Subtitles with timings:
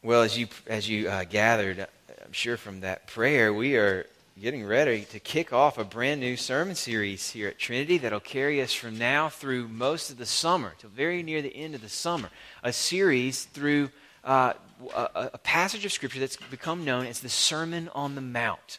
[0.00, 1.80] Well, as you as you uh, gathered,
[2.24, 4.06] I'm sure from that prayer, we are
[4.40, 8.62] getting ready to kick off a brand new sermon series here at Trinity that'll carry
[8.62, 11.88] us from now through most of the summer, till very near the end of the
[11.88, 12.30] summer.
[12.62, 13.90] A series through
[14.22, 14.52] uh,
[14.94, 18.78] a, a passage of Scripture that's become known as the Sermon on the Mount.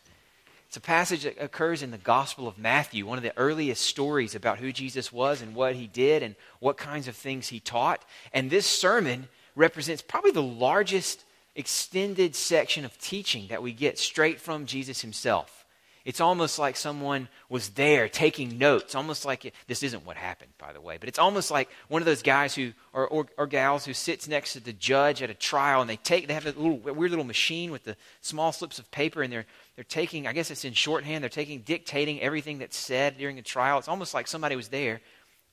[0.69, 4.35] It's a passage that occurs in the Gospel of Matthew, one of the earliest stories
[4.35, 8.05] about who Jesus was and what he did and what kinds of things he taught.
[8.31, 9.27] And this sermon
[9.59, 15.65] represents probably the largest extended section of teaching that we get straight from Jesus himself.
[16.05, 20.51] It's almost like someone was there taking notes, almost like it, this isn't what happened,
[20.57, 23.47] by the way, but it's almost like one of those guys who or, or, or,
[23.47, 26.45] gals who sits next to the judge at a trial and they take they have
[26.45, 29.45] a little weird little machine with the small slips of paper and they're
[29.75, 33.41] they're taking I guess it's in shorthand they're taking dictating everything that's said during the
[33.41, 33.77] trial.
[33.77, 35.01] It's almost like somebody was there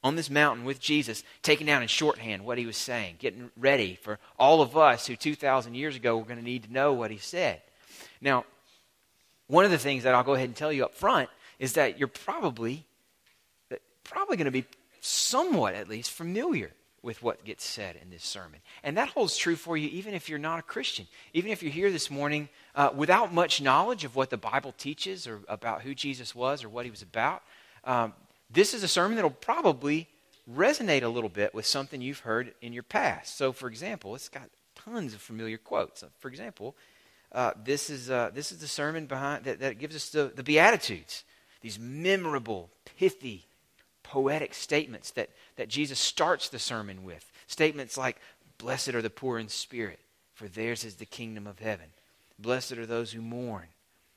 [0.06, 3.98] on this mountain with Jesus, taking down in shorthand what he was saying, getting ready
[4.01, 7.11] for all of us who 2,000 years ago were going to need to know what
[7.11, 7.61] he said.
[8.20, 8.44] Now,
[9.48, 11.98] one of the things that I'll go ahead and tell you up front is that
[11.98, 12.86] you're probably,
[14.05, 14.64] probably going to be
[15.00, 16.70] somewhat, at least, familiar
[17.03, 18.61] with what gets said in this sermon.
[18.84, 21.09] And that holds true for you even if you're not a Christian.
[21.33, 25.27] Even if you're here this morning uh, without much knowledge of what the Bible teaches
[25.27, 27.42] or about who Jesus was or what he was about,
[27.83, 28.12] um,
[28.50, 30.08] this is a sermon that will probably
[30.52, 33.36] resonate a little bit with something you've heard in your past.
[33.36, 36.05] So, for example, it's got tons of familiar quotes.
[36.19, 36.77] For example,
[37.33, 40.44] uh, this, is, uh, this is the sermon behind, that, that gives us the, the
[40.44, 41.25] Beatitudes,
[41.61, 43.47] these memorable, pithy,
[44.03, 47.31] poetic statements that, that Jesus starts the sermon with.
[47.48, 48.19] Statements like,
[48.58, 49.98] Blessed are the poor in spirit,
[50.33, 51.86] for theirs is the kingdom of heaven.
[52.38, 53.66] Blessed are those who mourn,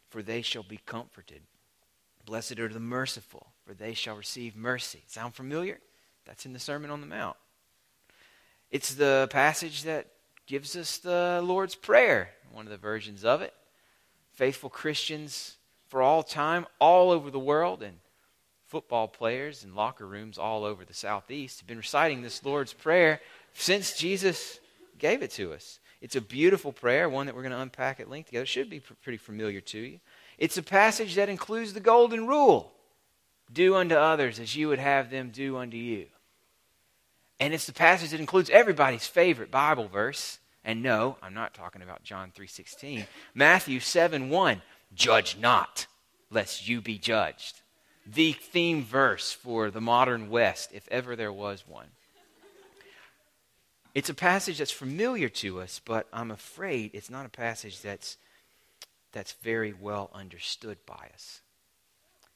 [0.09, 1.41] for they shall be comforted.
[2.25, 5.03] Blessed are the merciful, for they shall receive mercy.
[5.05, 5.77] Sound familiar?
[6.25, 7.37] That's in the Sermon on the Mount.
[8.71, 10.07] It's the passage that
[10.47, 13.53] gives us the Lord's Prayer, one of the versions of it.
[14.33, 15.57] Faithful Christians
[15.87, 17.97] for all time, all over the world, and
[18.65, 23.21] football players in locker rooms all over the Southeast have been reciting this Lord's Prayer
[23.53, 24.59] since Jesus
[24.97, 25.79] gave it to us.
[26.01, 28.43] It's a beautiful prayer, one that we're going to unpack at length together.
[28.43, 29.99] It should be pretty familiar to you.
[30.39, 32.73] It's a passage that includes the golden rule
[33.51, 36.07] do unto others as you would have them do unto you.
[37.39, 40.39] And it's the passage that includes everybody's favorite Bible verse.
[40.63, 43.07] And no, I'm not talking about John 3:16.
[43.33, 44.61] Matthew 7:1,
[44.93, 45.87] judge not
[46.29, 47.61] lest you be judged.
[48.05, 51.91] The theme verse for the modern West if ever there was one.
[53.95, 58.17] It's a passage that's familiar to us, but I'm afraid it's not a passage that's
[59.11, 61.41] that's very well understood by us.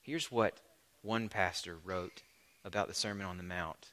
[0.01, 0.59] Here's what
[1.03, 2.23] one pastor wrote
[2.65, 3.91] about the Sermon on the Mount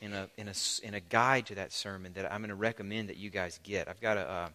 [0.00, 3.08] in a, in a, in a guide to that sermon that I'm going to recommend
[3.08, 3.88] that you guys get.
[3.88, 4.48] I've got a, uh,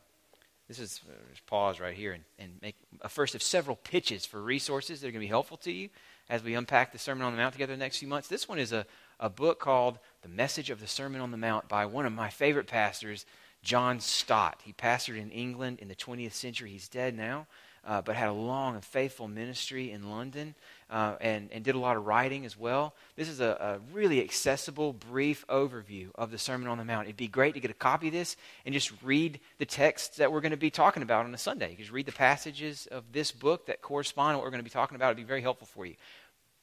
[0.67, 4.25] this is, uh, just pause right here and, and make a first of several pitches
[4.25, 5.89] for resources that are going to be helpful to you
[6.29, 8.27] as we unpack the Sermon on the Mount together the next few months.
[8.27, 8.85] This one is a,
[9.19, 12.29] a book called The Message of the Sermon on the Mount by one of my
[12.29, 13.25] favorite pastors,
[13.63, 14.61] John Stott.
[14.63, 16.71] He pastored in England in the 20th century.
[16.71, 17.47] He's dead now
[17.85, 20.55] uh, but had a long and faithful ministry in London
[20.91, 22.93] uh, and, and did a lot of writing as well.
[23.15, 27.07] This is a, a, really accessible, brief overview of the Sermon on the Mount.
[27.07, 28.35] It'd be great to get a copy of this
[28.65, 31.71] and just read the texts that we're going to be talking about on a Sunday.
[31.71, 34.65] You just read the passages of this book that correspond to what we're going to
[34.65, 35.07] be talking about.
[35.07, 35.95] It'd be very helpful for you.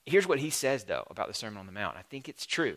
[0.05, 1.97] Here's what he says, though, about the Sermon on the Mount.
[1.97, 2.77] I think it's true.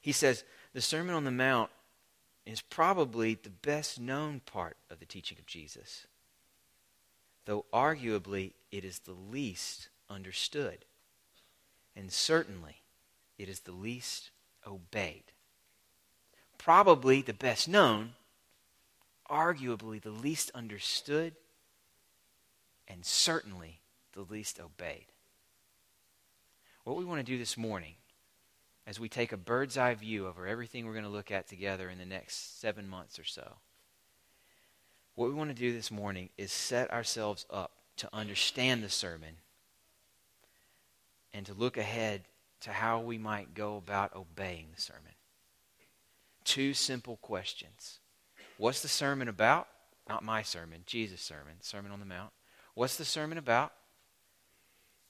[0.00, 1.70] He says, The Sermon on the Mount
[2.46, 6.06] is probably the best known part of the teaching of Jesus
[7.44, 10.84] though arguably it is the least understood.
[11.96, 12.82] And certainly
[13.38, 14.30] it is the least
[14.66, 15.24] obeyed.
[16.58, 18.12] Probably the best known,
[19.30, 21.34] arguably the least understood,
[22.88, 23.80] and certainly
[24.12, 25.06] the least obeyed.
[26.84, 27.94] What we want to do this morning,
[28.86, 31.88] as we take a bird's eye view over everything we're going to look at together
[31.88, 33.54] in the next seven months or so,
[35.14, 39.36] what we want to do this morning is set ourselves up to understand the sermon
[41.32, 42.22] and to look ahead
[42.60, 45.12] to how we might go about obeying the sermon.
[46.44, 48.00] Two simple questions.
[48.58, 49.68] What's the sermon about?
[50.08, 52.30] Not my sermon, Jesus' sermon, Sermon on the Mount.
[52.74, 53.72] What's the sermon about?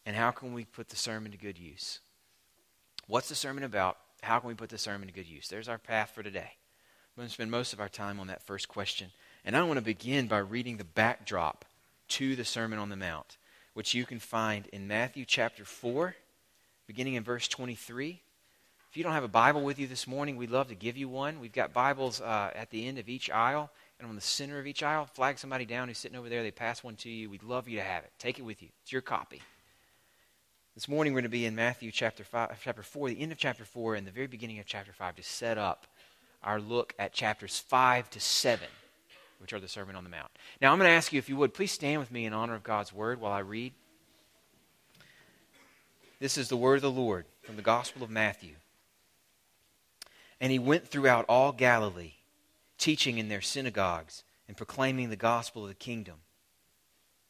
[0.07, 2.01] And how can we put the sermon to good use?
[3.07, 3.99] What's the sermon about?
[4.23, 5.49] How can we put the sermon to good use?
[5.49, 6.53] There's our path for today.
[7.15, 9.11] We're going to spend most of our time on that first question.
[9.45, 11.65] And I want to begin by reading the backdrop
[12.09, 13.37] to the Sermon on the Mount,
[13.75, 16.15] which you can find in Matthew chapter 4,
[16.87, 18.21] beginning in verse 23.
[18.91, 21.09] If you don't have a Bible with you this morning, we'd love to give you
[21.09, 21.41] one.
[21.41, 24.67] We've got Bibles uh, at the end of each aisle and on the center of
[24.67, 26.43] each aisle, flag somebody down who's sitting over there.
[26.43, 27.29] They pass one to you.
[27.29, 28.13] We'd love you to have it.
[28.19, 28.69] Take it with you.
[28.83, 29.43] It's your copy.
[30.75, 33.39] This morning we're going to be in Matthew chapter five, chapter four, the end of
[33.39, 35.87] chapter four, and the very beginning of chapter five to set up
[36.43, 38.69] our look at chapters five to seven,
[39.45, 40.31] which are the Sermon on the Mount.
[40.63, 42.55] Now I'm going to ask you if you would please stand with me in honor
[42.55, 43.75] of God's word while I read.
[46.19, 48.55] This is the word of the Lord from the Gospel of Matthew.
[50.41, 52.15] And he went throughout all Galilee,
[52.79, 56.21] teaching in their synagogues and proclaiming the gospel of the kingdom,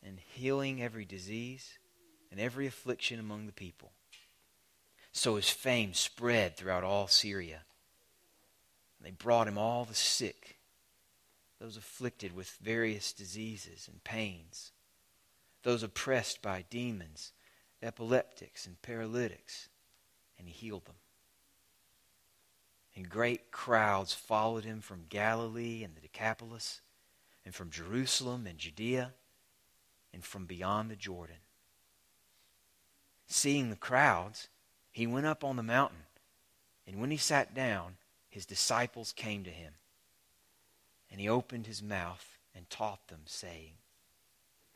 [0.01, 1.79] and healing every disease
[2.31, 3.91] and every affliction among the people.
[5.11, 7.63] So his fame spread throughout all Syria.
[9.01, 10.54] And they brought him all the sick,
[11.65, 14.73] those afflicted with various diseases and pains,
[15.63, 17.33] those oppressed by demons,
[17.83, 19.71] epileptics, and paralytics,
[20.39, 20.97] and he healed them.
[22.95, 26.83] And great crowds followed him from Galilee and the Decapolis,
[27.47, 29.15] and from Jerusalem and Judea,
[30.13, 31.39] and from beyond the Jordan.
[33.27, 34.49] Seeing the crowds,
[34.93, 36.05] he went up on the mountain,
[36.87, 37.97] and when he sat down,
[38.29, 39.73] his disciples came to him.
[41.15, 42.27] And he opened his mouth
[42.57, 43.75] and taught them, saying,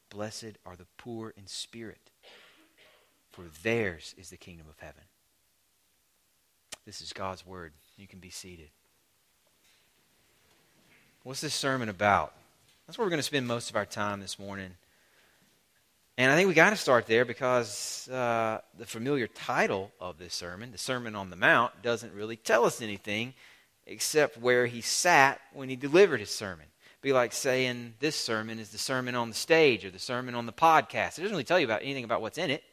[0.09, 2.13] Blessed are the poor in spirit,
[3.33, 5.03] for theirs is the kingdom of heaven.
[6.87, 7.73] This is God's word.
[7.97, 8.69] You can be seated.
[11.25, 12.35] What's this sermon about?
[12.87, 14.71] That's where we're going to spend most of our time this morning.
[16.17, 20.35] And I think we got to start there because uh, the familiar title of this
[20.35, 23.35] sermon, the Sermon on the Mount, doesn't really tell us anything
[23.89, 26.67] except where he sat when he delivered his sermon.
[27.01, 30.47] Be like saying this sermon is the sermon on the stage or the sermon on
[30.47, 31.19] the podcast.
[31.19, 32.65] It doesn't really tell you about anything about what's in it.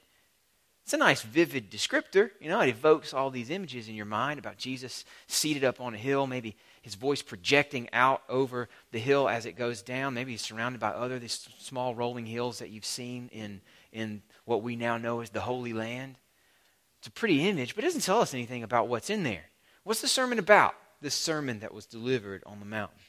[0.84, 2.30] It's a nice, vivid descriptor.
[2.40, 5.96] You know, it evokes all these images in your mind about Jesus seated up on
[5.96, 10.14] a hill, maybe his voice projecting out over the hill as it goes down.
[10.14, 14.62] Maybe he's surrounded by other these small rolling hills that you've seen in, in what
[14.62, 16.18] we now know as the Holy Land.
[17.00, 19.46] It's a pretty image, but it doesn't tell us anything about what's in there.
[19.84, 20.76] What's the sermon about?
[21.02, 23.00] This sermon that was delivered on the mountain.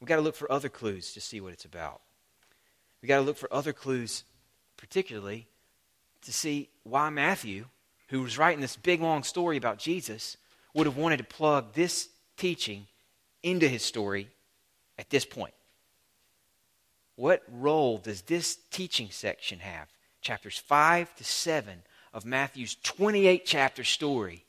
[0.00, 2.00] We've got to look for other clues to see what it's about.
[3.00, 4.24] We've got to look for other clues,
[4.76, 5.48] particularly
[6.22, 7.66] to see why Matthew,
[8.08, 10.36] who was writing this big long story about Jesus,
[10.74, 12.86] would have wanted to plug this teaching
[13.42, 14.28] into his story
[14.98, 15.54] at this point.
[17.16, 19.88] What role does this teaching section have?
[20.20, 24.44] Chapters 5 to 7 of Matthew's 28 chapter story.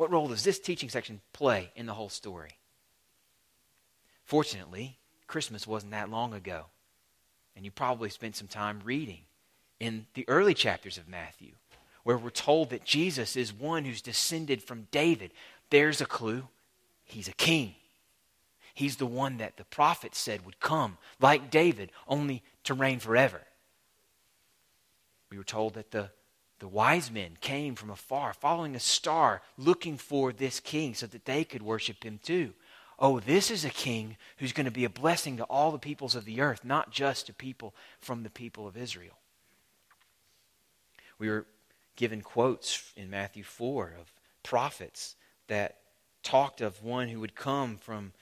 [0.00, 2.52] What role does this teaching section play in the whole story?
[4.24, 6.64] Fortunately, Christmas wasn't that long ago.
[7.54, 9.20] And you probably spent some time reading
[9.78, 11.50] in the early chapters of Matthew
[12.02, 15.32] where we're told that Jesus is one who's descended from David.
[15.68, 16.48] There's a clue.
[17.04, 17.74] He's a king.
[18.72, 23.42] He's the one that the prophet said would come, like David, only to reign forever.
[25.30, 26.08] We were told that the,
[26.60, 31.24] the wise men came from afar, following a star, looking for this king so that
[31.24, 32.52] they could worship him too.
[32.98, 36.14] Oh, this is a king who's going to be a blessing to all the peoples
[36.14, 39.18] of the earth, not just to people from the people of Israel.
[41.18, 41.46] We were
[41.96, 44.12] given quotes in Matthew 4 of
[44.42, 45.16] prophets
[45.48, 45.78] that
[46.22, 48.12] talked of one who would come from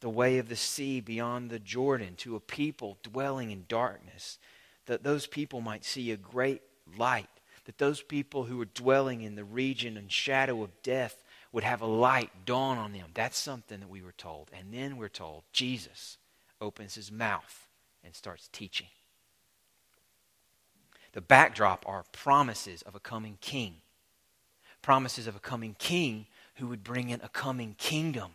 [0.00, 4.38] the way of the sea beyond the Jordan to a people dwelling in darkness,
[4.86, 6.60] that those people might see a great
[6.98, 7.30] light,
[7.64, 11.80] that those people who were dwelling in the region and shadow of death would have
[11.82, 13.08] a light dawn on them.
[13.14, 14.50] That's something that we were told.
[14.52, 16.18] And then we're told Jesus
[16.60, 17.66] opens his mouth
[18.04, 18.88] and starts teaching.
[21.12, 23.76] The backdrop are promises of a coming king.
[24.80, 26.26] Promises of a coming king
[26.56, 28.32] who would bring in a coming kingdom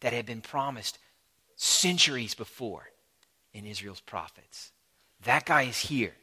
[0.00, 0.98] that had been promised
[1.56, 2.88] centuries before
[3.52, 4.72] in Israel's prophets.
[5.22, 6.14] That guy is here.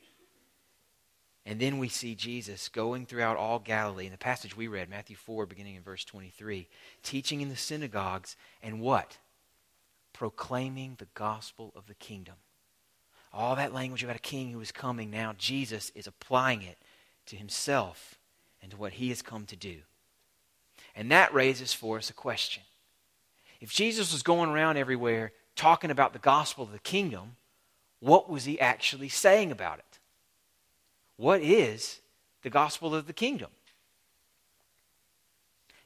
[1.46, 4.06] And then we see Jesus going throughout all Galilee.
[4.06, 6.68] In the passage we read, Matthew 4, beginning in verse 23,
[7.02, 9.18] teaching in the synagogues and what?
[10.14, 12.36] Proclaiming the gospel of the kingdom.
[13.34, 16.78] All that language about a king who is coming, now Jesus is applying it
[17.28, 18.20] to himself
[18.62, 19.78] and to what he has come to do.
[20.96, 22.64] And that raises for us a question.
[23.60, 27.36] If Jesus was going around everywhere talking about the gospel of the kingdom,
[28.00, 29.91] what was he actually saying about it?
[31.22, 32.00] What is
[32.42, 33.52] the gospel of the kingdom?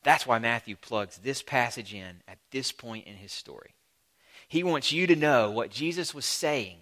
[0.01, 3.75] That's why Matthew plugs this passage in at this point in his story.
[4.47, 6.77] He wants you to know what Jesus was saying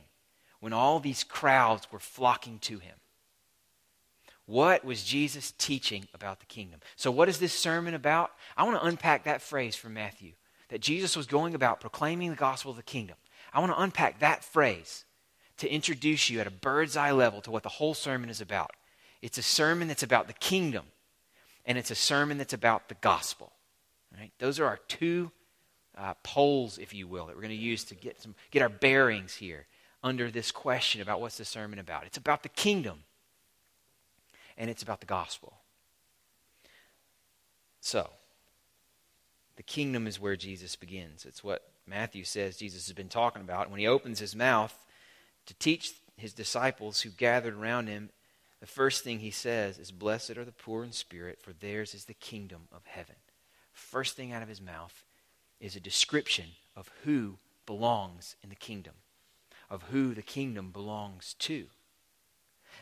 [0.60, 2.94] when all these crowds were flocking to him.
[4.46, 6.80] What was Jesus teaching about the kingdom?
[6.96, 8.34] So, what is this sermon about?
[8.56, 10.34] I want to unpack that phrase from Matthew.
[10.70, 13.18] that Jesus was going about proclaiming the gospel of the kingdom.
[13.52, 15.06] I want to unpack that phrase
[15.58, 18.72] to introduce you at a bird's eye level to what the whole sermon is about.
[19.22, 20.86] It's a sermon that's about the kingdom,
[21.66, 23.54] and it's a sermon that's about the gospel.
[24.18, 24.32] Right?
[24.40, 25.32] Those are our two
[25.98, 28.70] uh, poles, if you will, that we're going to use to get, some, get our
[28.70, 29.68] bearings here
[30.04, 32.06] under this question about what's the sermon about.
[32.06, 33.04] It's about the kingdom,
[34.58, 35.54] and it's about the gospel.
[37.80, 38.10] So,
[39.56, 41.26] the kingdom is where Jesus begins.
[41.26, 43.70] It's what Matthew says Jesus has been talking about.
[43.70, 44.76] When he opens his mouth
[45.46, 48.10] to teach his disciples who gathered around him,
[48.60, 52.06] the first thing he says is, Blessed are the poor in spirit, for theirs is
[52.06, 53.16] the kingdom of heaven.
[53.74, 55.04] First thing out of his mouth
[55.60, 56.46] is a description
[56.76, 58.94] of who belongs in the kingdom,
[59.70, 61.66] of who the kingdom belongs to.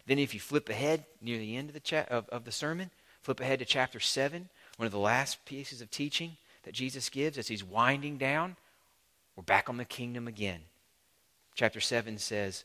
[0.06, 2.92] Then, if you flip ahead near the end of the, cha- of, of the sermon,
[3.22, 7.38] flip ahead to chapter 7, one of the last pieces of teaching that Jesus gives
[7.38, 8.56] as he's winding down,
[9.36, 10.62] we're back on the kingdom again.
[11.62, 12.64] Chapter 7 says,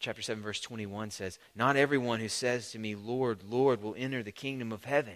[0.00, 4.20] chapter 7, verse 21 says, Not everyone who says to me, Lord, Lord, will enter
[4.24, 5.14] the kingdom of heaven,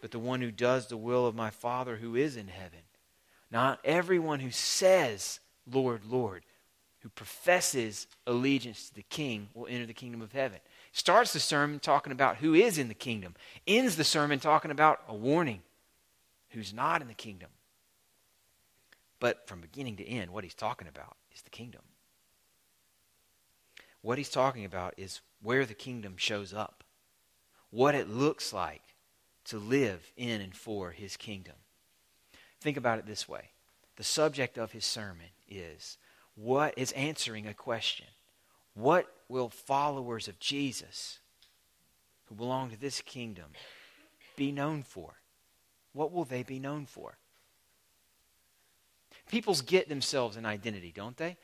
[0.00, 2.80] but the one who does the will of my Father who is in heaven.
[3.52, 5.38] Not everyone who says,
[5.72, 6.42] Lord, Lord,
[7.02, 10.58] who professes allegiance to the king will enter the kingdom of heaven.
[10.90, 13.36] Starts the sermon talking about who is in the kingdom,
[13.68, 15.62] ends the sermon talking about a warning
[16.48, 17.50] who's not in the kingdom.
[19.20, 21.82] But from beginning to end, what he's talking about is the kingdom.
[24.02, 26.84] What he's talking about is where the kingdom shows up,
[27.70, 28.82] what it looks like
[29.46, 31.56] to live in and for his kingdom.
[32.60, 33.50] Think about it this way
[33.96, 35.98] the subject of his sermon is
[36.34, 38.06] what is answering a question.
[38.74, 41.18] What will followers of Jesus
[42.26, 43.46] who belong to this kingdom
[44.36, 45.14] be known for?
[45.92, 47.18] What will they be known for?
[49.28, 51.36] Peoples get themselves an identity, don't they?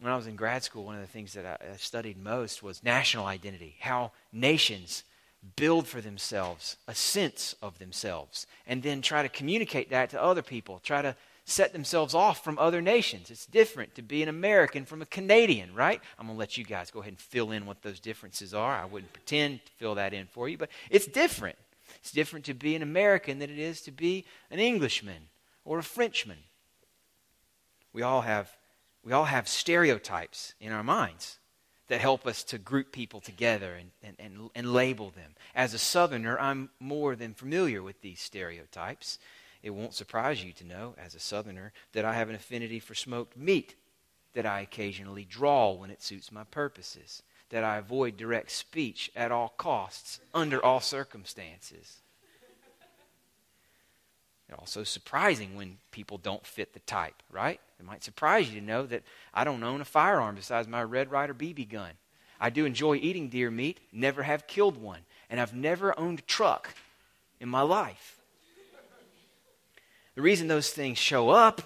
[0.00, 2.82] When I was in grad school, one of the things that I studied most was
[2.82, 5.04] national identity, how nations
[5.56, 10.42] build for themselves a sense of themselves and then try to communicate that to other
[10.42, 13.30] people, try to set themselves off from other nations.
[13.30, 16.00] It's different to be an American from a Canadian, right?
[16.18, 18.74] I'm going to let you guys go ahead and fill in what those differences are.
[18.74, 21.58] I wouldn't pretend to fill that in for you, but it's different.
[22.00, 25.28] It's different to be an American than it is to be an Englishman
[25.66, 26.38] or a Frenchman.
[27.92, 28.50] We all have,
[29.04, 31.38] we all have stereotypes in our minds
[31.88, 35.34] that help us to group people together and, and, and, and label them.
[35.54, 39.18] As a Southerner, I'm more than familiar with these stereotypes.
[39.62, 42.94] It won't surprise you to know, as a Southerner, that I have an affinity for
[42.94, 43.76] smoked meat
[44.32, 49.30] that I occasionally draw when it suits my purposes, that I avoid direct speech at
[49.30, 51.98] all costs, under all circumstances.
[54.48, 57.60] It's also surprising when people don't fit the type, right?
[57.80, 61.10] It might surprise you to know that I don't own a firearm besides my Red
[61.10, 61.92] Ryder BB gun.
[62.40, 66.22] I do enjoy eating deer meat, never have killed one, and I've never owned a
[66.22, 66.74] truck
[67.40, 68.20] in my life.
[70.14, 71.62] The reason those things show up,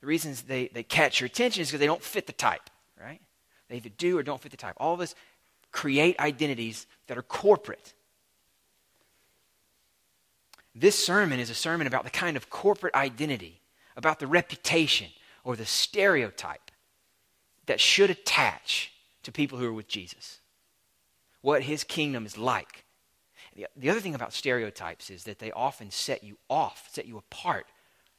[0.00, 2.68] the reasons they, they catch your attention is because they don't fit the type,
[3.00, 3.20] right?
[3.68, 4.74] They either do or don't fit the type.
[4.76, 5.14] All of us
[5.72, 7.94] create identities that are corporate.
[10.78, 13.62] This sermon is a sermon about the kind of corporate identity,
[13.96, 15.08] about the reputation
[15.42, 16.70] or the stereotype
[17.64, 18.92] that should attach
[19.22, 20.40] to people who are with Jesus.
[21.40, 22.84] What his kingdom is like.
[23.54, 27.16] The, the other thing about stereotypes is that they often set you off, set you
[27.16, 27.66] apart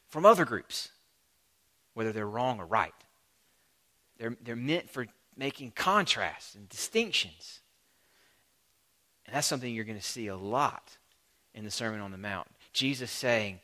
[0.08, 0.90] from other groups,
[1.94, 2.92] whether they're wrong or right.
[4.18, 7.60] They're, they're meant for making contrasts and distinctions.
[9.28, 10.98] And that's something you're going to see a lot
[11.58, 12.48] in the Sermon on the Mount.
[12.72, 13.60] Jesus saying,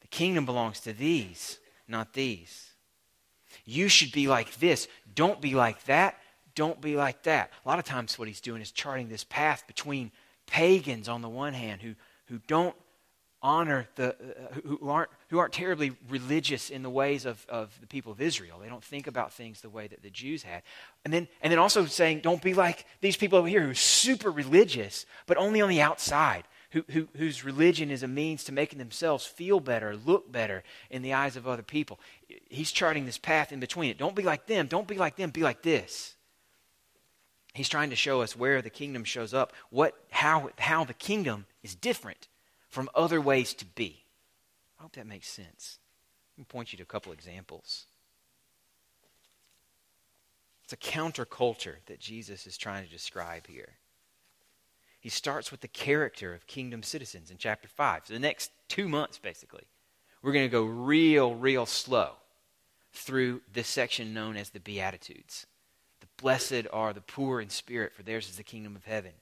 [0.00, 2.70] The kingdom belongs to these, not these.
[3.64, 4.88] You should be like this.
[5.14, 6.18] Don't be like that.
[6.54, 7.50] Don't be like that.
[7.64, 10.10] A lot of times, what he's doing is charting this path between
[10.46, 11.94] pagans on the one hand who,
[12.26, 12.74] who don't
[13.40, 17.86] honor the uh, who aren't who aren't terribly religious in the ways of, of the
[17.86, 18.58] people of Israel.
[18.60, 20.62] They don't think about things the way that the Jews had.
[21.04, 23.74] And then and then also saying, don't be like these people over here who are
[23.74, 28.52] super religious, but only on the outside who, who, whose religion is a means to
[28.52, 31.98] making themselves feel better, look better in the eyes of other people.
[32.48, 33.98] He's charting this path in between it.
[33.98, 34.66] Don't be like them.
[34.66, 35.30] Don't be like them.
[35.30, 36.14] Be like this.
[37.54, 41.46] He's trying to show us where the kingdom shows up, what, how, how the kingdom
[41.62, 42.28] is different
[42.68, 44.04] from other ways to be.
[44.78, 45.78] I hope that makes sense.
[46.36, 47.86] Let me point you to a couple examples.
[50.64, 53.70] It's a counterculture that Jesus is trying to describe here
[55.00, 58.02] he starts with the character of kingdom citizens in chapter 5.
[58.06, 59.64] So the next two months, basically,
[60.22, 62.12] we're going to go real, real slow
[62.92, 65.46] through this section known as the Beatitudes.
[66.00, 69.12] The blessed are the poor in spirit, for theirs is the kingdom of heaven.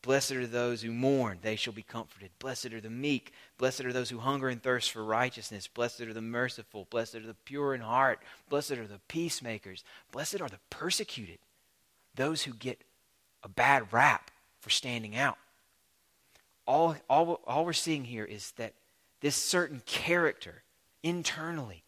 [0.00, 2.30] Blessed are those who mourn, they shall be comforted.
[2.40, 3.32] Blessed are the meek.
[3.56, 5.68] Blessed are those who hunger and thirst for righteousness.
[5.68, 6.88] Blessed are the merciful.
[6.90, 8.18] Blessed are the pure in heart.
[8.48, 9.84] Blessed are the peacemakers.
[10.10, 11.38] Blessed are the persecuted,
[12.16, 12.82] those who get
[13.44, 15.36] a bad rap for standing out.
[16.66, 18.72] All, all, all we're seeing here is that
[19.20, 20.62] this certain character
[21.02, 21.82] internally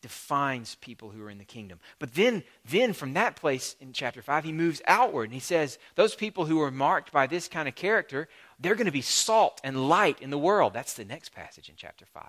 [0.00, 1.78] defines people who are in the kingdom.
[1.98, 5.78] But then, then from that place in chapter 5, he moves outward and he says,
[5.94, 8.28] those people who are marked by this kind of character,
[8.58, 10.72] they're going to be salt and light in the world.
[10.72, 12.22] That's the next passage in chapter 5.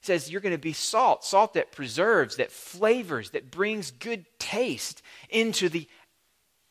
[0.00, 4.24] He says, You're going to be salt, salt that preserves, that flavors, that brings good
[4.38, 5.88] taste into the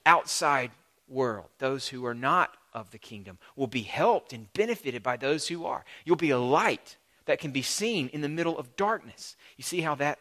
[0.05, 0.71] outside
[1.07, 1.47] world.
[1.59, 5.65] Those who are not of the kingdom will be helped and benefited by those who
[5.65, 5.83] are.
[6.05, 9.35] You'll be a light that can be seen in the middle of darkness.
[9.57, 10.19] You see how that,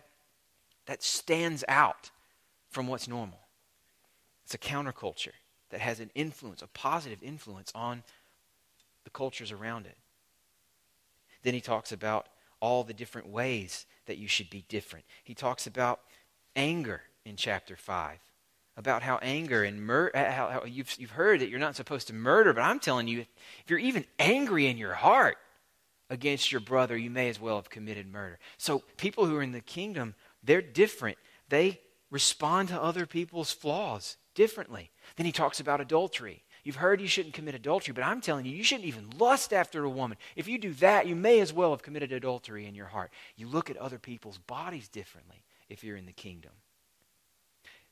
[0.87, 2.11] that stands out
[2.69, 3.41] from what's normal.
[4.45, 5.33] It's a counterculture
[5.71, 8.03] that has an influence, a positive influence on
[9.05, 9.97] the cultures around it.
[11.43, 12.27] Then he talks about
[12.61, 15.05] all the different ways that you should be different.
[15.23, 16.01] He talks about
[16.55, 18.19] anger in chapter 5,
[18.77, 22.09] about how anger and murder, uh, how, how you've, you've heard that you're not supposed
[22.09, 25.39] to murder, but I'm telling you, if you're even angry in your heart,
[26.11, 28.39] against your brother, you may as well have committed murder.
[28.59, 31.19] So, people who are in the kingdom, they're different.
[31.49, 31.81] They
[32.11, 34.91] respond to other people's flaws differently.
[35.17, 36.45] Then he talks about adultery.
[36.63, 39.85] You've heard you shouldn't commit adultery, but I'm telling you, you shouldn't even lust after
[39.85, 40.19] a woman.
[40.35, 43.13] If you do that, you may as well have committed adultery in your heart.
[43.37, 46.51] You look at other people's bodies differently if you're in the kingdom.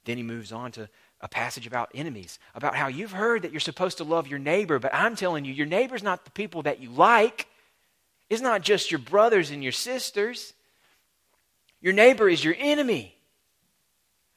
[0.05, 0.89] Then he moves on to
[1.21, 4.79] a passage about enemies, about how you've heard that you're supposed to love your neighbor,
[4.79, 7.47] but I'm telling you, your neighbor's not the people that you like.
[8.29, 10.53] It's not just your brothers and your sisters.
[11.81, 13.15] Your neighbor is your enemy.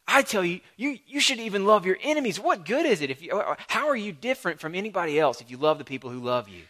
[0.07, 2.39] I tell you, you, you should even love your enemies.
[2.39, 5.57] What good is it if you, how are you different from anybody else if you
[5.57, 6.63] love the people who love you?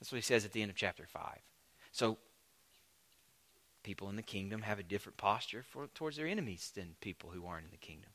[0.00, 1.22] That's what he says at the end of chapter 5.
[1.92, 2.16] So,
[3.82, 7.46] people in the kingdom have a different posture for, towards their enemies than people who
[7.46, 8.10] aren't in the kingdom.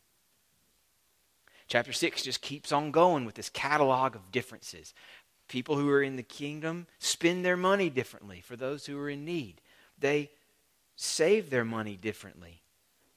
[1.67, 4.93] Chapter 6 just keeps on going with this catalog of differences.
[5.47, 9.25] People who are in the kingdom spend their money differently for those who are in
[9.25, 9.61] need.
[9.97, 10.31] They
[10.95, 12.61] save their money differently.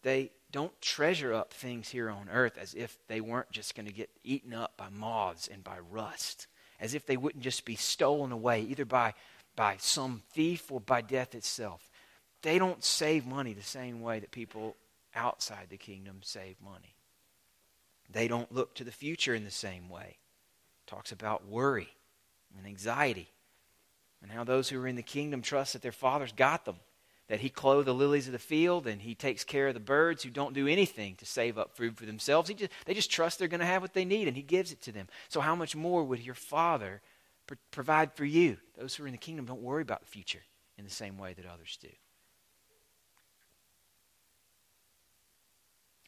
[0.03, 3.93] They don't treasure up things here on earth as if they weren't just going to
[3.93, 6.47] get eaten up by moths and by rust,
[6.81, 9.15] as if they wouldn't just be stolen away either by,
[9.55, 11.91] by some thief or by death itself.
[12.43, 14.77] They don't save money the same way that people
[15.15, 16.96] outside the kingdom save money.
[18.11, 20.19] They don't look to the future in the same way.
[20.87, 21.89] Talks about worry
[22.57, 23.29] and anxiety,
[24.23, 26.77] and how those who are in the kingdom trust that their father's got them,
[27.29, 30.23] that he clothes the lilies of the field and he takes care of the birds
[30.23, 32.49] who don't do anything to save up food for themselves.
[32.49, 34.73] He just, they just trust they're going to have what they need and he gives
[34.73, 35.09] it to them.
[35.29, 37.03] So, how much more would your father
[37.47, 38.59] pr- provide for you?
[38.79, 40.43] Those who are in the kingdom don't worry about the future
[40.79, 41.89] in the same way that others do.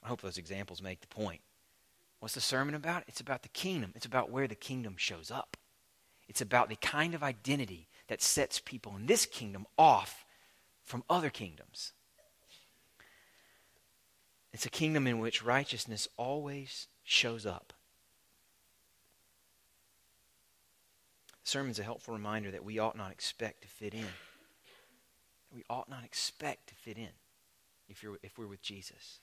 [0.02, 1.40] I hope those examples make the point.
[2.20, 3.04] What's the sermon about?
[3.06, 3.92] It's about the kingdom.
[3.94, 5.56] It's about where the kingdom shows up.
[6.28, 10.24] It's about the kind of identity that sets people in this kingdom off
[10.84, 11.92] from other kingdoms.
[14.52, 17.72] It's a kingdom in which righteousness always shows up.
[21.44, 24.06] The sermon's a helpful reminder that we ought not expect to fit in.
[25.54, 27.08] We ought not expect to fit in
[27.88, 29.20] if, you're, if we're with Jesus.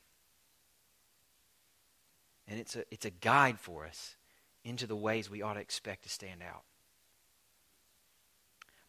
[2.47, 4.15] And it's a, it's a guide for us
[4.63, 6.63] into the ways we ought to expect to stand out.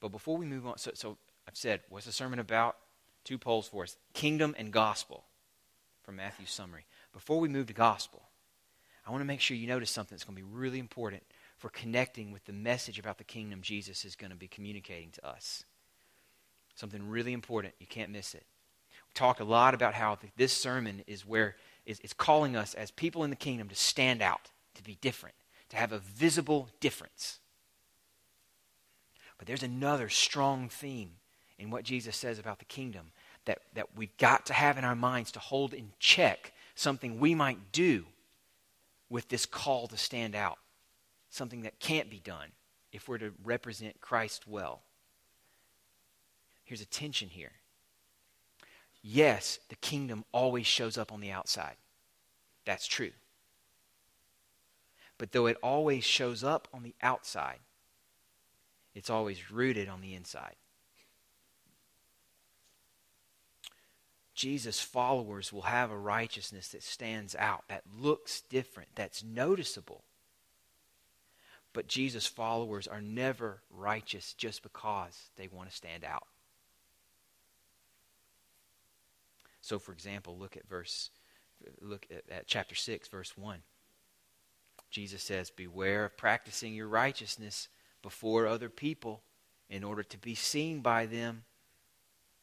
[0.00, 1.16] But before we move on, so, so
[1.48, 2.76] I've said, what's the sermon about?
[3.24, 5.24] Two poles for us kingdom and gospel
[6.02, 6.84] from Matthew's summary.
[7.12, 8.22] Before we move to gospel,
[9.06, 11.22] I want to make sure you notice something that's going to be really important
[11.58, 15.26] for connecting with the message about the kingdom Jesus is going to be communicating to
[15.26, 15.64] us.
[16.74, 17.74] Something really important.
[17.80, 18.44] You can't miss it.
[19.08, 22.90] We talk a lot about how this sermon is where is, is calling us as
[22.90, 25.36] people in the kingdom to stand out, to be different,
[25.70, 27.38] to have a visible difference.
[29.38, 31.12] But there's another strong theme
[31.58, 33.12] in what Jesus says about the kingdom
[33.44, 37.34] that, that we've got to have in our minds to hold in check something we
[37.34, 38.04] might do
[39.08, 40.58] with this call to stand out,
[41.30, 42.48] something that can't be done
[42.92, 44.82] if we're to represent Christ well.
[46.64, 47.52] Here's a tension here.
[49.08, 51.76] Yes, the kingdom always shows up on the outside.
[52.64, 53.12] That's true.
[55.16, 57.60] But though it always shows up on the outside,
[58.96, 60.56] it's always rooted on the inside.
[64.34, 70.02] Jesus' followers will have a righteousness that stands out, that looks different, that's noticeable.
[71.72, 76.26] But Jesus' followers are never righteous just because they want to stand out.
[79.66, 81.10] So, for example, look at verse,
[81.80, 83.58] look at, at chapter 6, verse 1.
[84.90, 87.68] Jesus says, Beware of practicing your righteousness
[88.02, 89.22] before other people
[89.68, 91.44] in order to be seen by them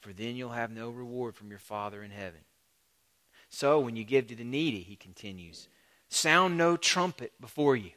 [0.04, 2.42] for then you'll have no reward from your Father in heaven.
[3.50, 5.70] So when you give to the needy, he continues,
[6.10, 7.92] sound no trumpet before you.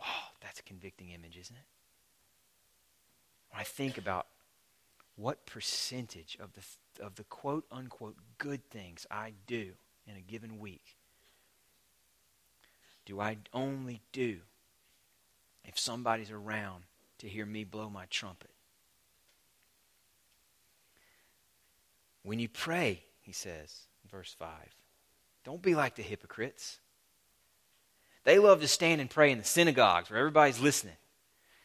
[0.00, 1.64] Oh, that's a convicting image, isn't it?
[3.50, 4.28] When I think about
[5.18, 9.72] what percentage of the, of the quote unquote good things I do
[10.06, 10.96] in a given week
[13.04, 14.36] do I only do
[15.64, 16.84] if somebody's around
[17.18, 18.50] to hear me blow my trumpet?
[22.22, 23.74] When you pray, he says,
[24.10, 24.50] verse 5,
[25.42, 26.80] don't be like the hypocrites.
[28.24, 30.96] They love to stand and pray in the synagogues where everybody's listening,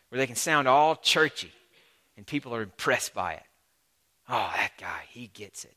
[0.07, 1.51] where they can sound all churchy
[2.17, 3.43] and people are impressed by it.
[4.29, 5.75] Oh, that guy, he gets it.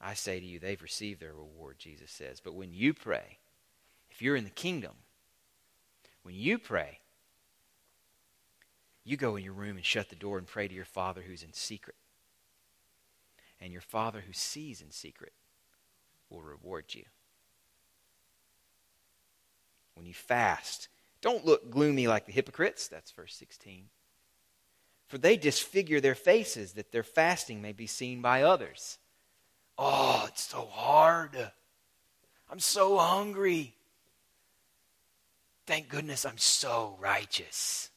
[0.00, 2.40] I say to you, they've received their reward, Jesus says.
[2.40, 3.38] But when you pray,
[4.10, 4.92] if you're in the kingdom,
[6.22, 7.00] when you pray,
[9.04, 11.42] you go in your room and shut the door and pray to your Father who's
[11.42, 11.96] in secret.
[13.60, 15.32] And your Father who sees in secret
[16.30, 17.04] will reward you.
[19.94, 20.88] When you fast,
[21.20, 22.88] don't look gloomy like the hypocrites.
[22.88, 23.86] That's verse 16.
[25.06, 28.98] For they disfigure their faces that their fasting may be seen by others.
[29.76, 31.50] Oh, it's so hard.
[32.50, 33.74] I'm so hungry.
[35.66, 37.90] Thank goodness I'm so righteous.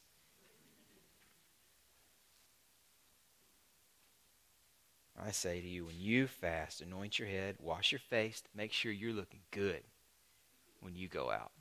[5.20, 8.92] I say to you, when you fast, anoint your head, wash your face, make sure
[8.92, 9.80] you're looking good
[10.80, 11.52] when you go out.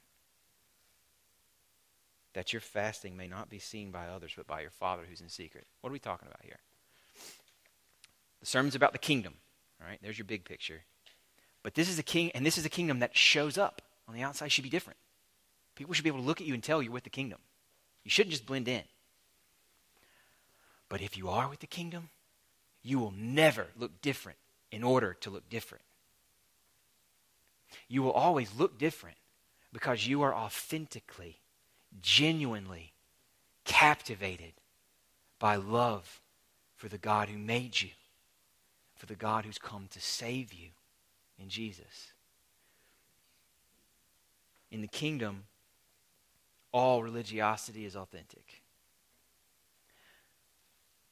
[2.34, 5.30] That your fasting may not be seen by others, but by your Father who's in
[5.30, 5.66] secret.
[5.82, 6.60] What are we talking about here?
[8.40, 9.36] The sermon's about the kingdom.
[9.80, 10.82] All right, there's your big picture.
[11.62, 14.24] But this is a king, and this is a kingdom that shows up on the
[14.24, 14.52] outside.
[14.52, 14.98] Should be different.
[15.76, 17.40] People should be able to look at you and tell you're with the kingdom.
[18.04, 18.84] You shouldn't just blend in.
[20.90, 22.10] But if you are with the kingdom,
[22.84, 24.38] you will never look different
[24.72, 25.84] in order to look different.
[27.88, 29.18] You will always look different
[29.72, 31.38] because you are authentically,
[32.02, 32.94] genuinely
[33.66, 34.54] captivated
[35.40, 36.22] by love
[36.76, 37.90] for the God who made you,
[38.96, 40.70] for the God who's come to save you
[41.40, 42.14] in Jesus.
[44.72, 45.44] In the kingdom,
[46.72, 48.64] all religiosity is authentic.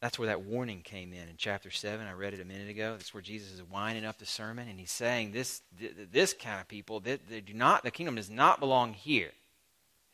[0.02, 2.08] That's where that warning came in in chapter 7.
[2.08, 2.94] I read it a minute ago.
[2.94, 5.62] That's where Jesus is winding up the sermon, and he's saying this,
[6.12, 9.30] this kind of people, they, they do not, the kingdom does not belong here.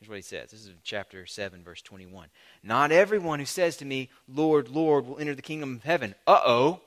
[0.00, 0.50] Here's what he says.
[0.50, 2.28] This is chapter 7, verse 21.
[2.62, 6.14] Not everyone who says to me, Lord, Lord, will enter the kingdom of heaven.
[6.26, 6.80] Uh oh.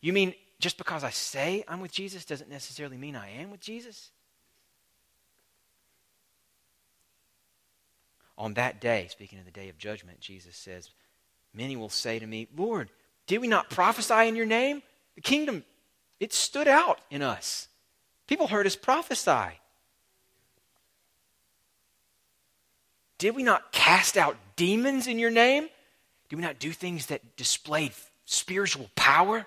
[0.00, 3.60] You mean just because I say I'm with Jesus doesn't necessarily mean I am with
[3.60, 4.10] Jesus?
[8.38, 10.90] On that day, speaking of the day of judgment, Jesus says,
[11.52, 12.88] Many will say to me, Lord,
[13.26, 14.82] did we not prophesy in your name?
[15.16, 15.64] The kingdom,
[16.20, 17.68] it stood out in us.
[18.26, 19.58] People heard us prophesy.
[23.18, 25.68] Did we not cast out demons in your name?
[26.28, 27.92] Did we not do things that displayed
[28.24, 29.46] spiritual power?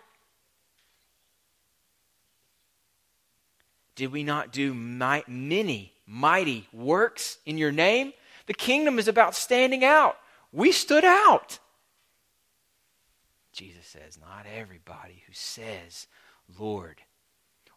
[3.95, 8.13] Did we not do many mighty works in your name?
[8.47, 10.17] The kingdom is about standing out.
[10.51, 11.59] We stood out.
[13.53, 16.07] Jesus says, not everybody who says,
[16.59, 17.01] Lord,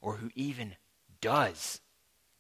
[0.00, 0.76] or who even
[1.20, 1.80] does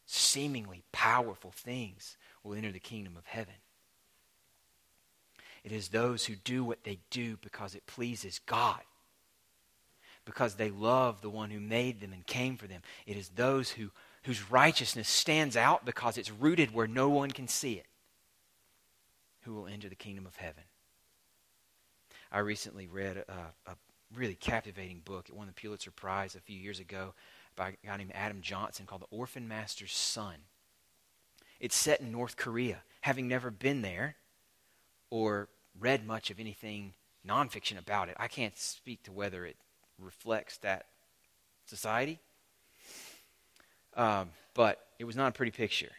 [0.06, 3.54] seemingly powerful things will enter the kingdom of heaven.
[5.64, 8.80] It is those who do what they do because it pleases God,
[10.26, 12.82] because they love the one who made them and came for them.
[13.06, 13.90] It is those who,
[14.24, 17.86] whose righteousness stands out because it's rooted where no one can see it
[19.44, 20.64] who will enter the kingdom of heaven.
[22.30, 23.76] I recently read a, a
[24.14, 25.28] really captivating book.
[25.28, 27.14] It won the Pulitzer Prize a few years ago
[27.56, 30.34] by a guy named Adam Johnson called The Orphan Master's Son.
[31.64, 32.82] It's set in North Korea.
[33.00, 34.16] Having never been there
[35.08, 35.48] or
[35.80, 36.92] read much of anything
[37.26, 39.56] nonfiction about it, I can't speak to whether it
[39.98, 40.84] reflects that
[41.64, 42.18] society.
[43.96, 45.92] Um, but it was not a pretty picture.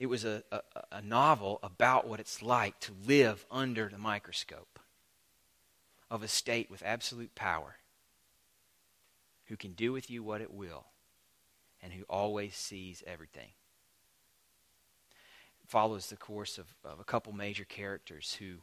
[0.00, 4.80] It was a, a, a novel about what it's like to live under the microscope.
[6.10, 7.76] of a state with absolute power
[9.46, 10.86] who can do with you what it will
[11.82, 13.50] and who always sees everything.
[15.66, 18.56] Follows the course of, of a couple major characters who,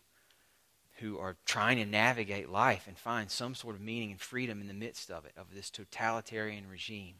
[0.99, 4.67] who are trying to navigate life and find some sort of meaning and freedom in
[4.67, 7.15] the midst of it, of this totalitarian regime.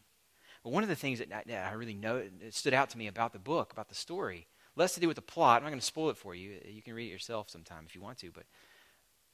[0.63, 3.08] But one of the things that I, that I really know, stood out to me
[3.08, 5.58] about the book, about the story, less to do with the plot.
[5.58, 6.60] I'm not going to spoil it for you.
[6.65, 8.32] You can read it yourself sometime if you want to.
[8.32, 8.46] But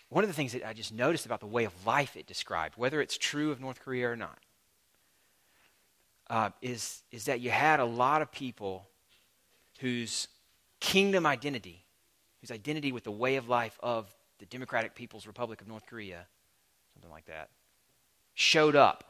[0.10, 2.76] one of the things that I just noticed about the way of life it described,
[2.78, 4.40] whether it's true of North Korea or not,
[6.30, 8.88] uh, is, is that you had a lot of people
[9.80, 10.28] whose
[10.80, 11.84] kingdom identity,
[12.42, 16.26] whose identity with the way of life of the Democratic People's Republic of North Korea,
[16.94, 17.50] something like that,
[18.34, 19.04] showed up.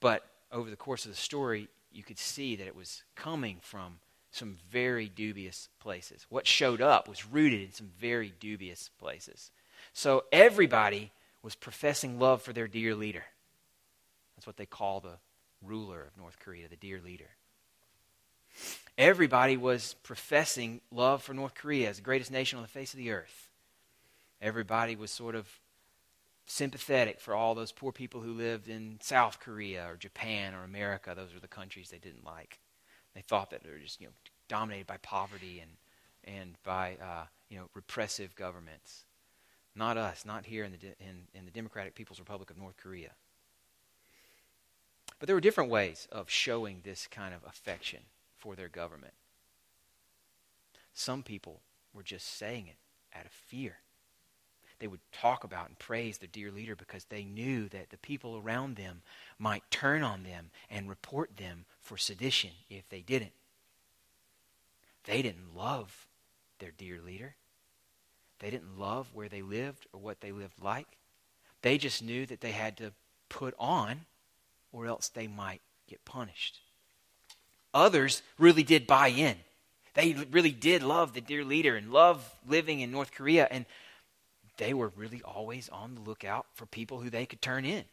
[0.00, 3.98] But over the course of the story, you could see that it was coming from
[4.32, 6.26] some very dubious places.
[6.28, 9.50] What showed up was rooted in some very dubious places.
[9.92, 13.24] So everybody was professing love for their dear leader.
[14.36, 15.18] That's what they call the
[15.62, 17.30] ruler of North Korea, the dear leader.
[18.98, 22.98] Everybody was professing love for North Korea as the greatest nation on the face of
[22.98, 23.48] the earth.
[24.40, 25.48] Everybody was sort of
[26.46, 31.14] sympathetic for all those poor people who lived in South Korea or Japan or America.
[31.16, 32.58] Those were the countries they didn't like.
[33.14, 34.12] They thought that they were just you know
[34.48, 35.70] dominated by poverty and
[36.24, 39.04] and by uh, you know repressive governments.
[39.74, 43.12] Not us, not here in the in, in the Democratic People's Republic of North Korea.
[45.18, 48.00] But there were different ways of showing this kind of affection
[48.42, 49.14] for their government.
[50.92, 51.60] Some people
[51.94, 52.76] were just saying it
[53.16, 53.76] out of fear.
[54.80, 58.36] They would talk about and praise their dear leader because they knew that the people
[58.36, 59.02] around them
[59.38, 63.32] might turn on them and report them for sedition if they didn't.
[65.04, 66.08] They didn't love
[66.58, 67.36] their dear leader.
[68.40, 70.98] They didn't love where they lived or what they lived like.
[71.62, 72.92] They just knew that they had to
[73.28, 74.00] put on
[74.72, 76.58] or else they might get punished.
[77.74, 79.36] Others really did buy in.
[79.94, 83.66] They really did love the dear leader and love living in North Korea, and
[84.56, 87.84] they were really always on the lookout for people who they could turn in,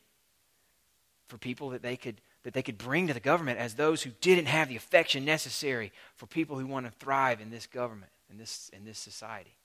[1.27, 4.11] for people that they could that they could bring to the government as those who
[4.21, 8.37] didn't have the affection necessary for people who want to thrive in this government, in
[8.37, 9.57] this in this society.